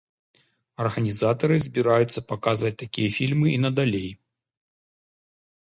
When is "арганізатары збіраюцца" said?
0.85-2.25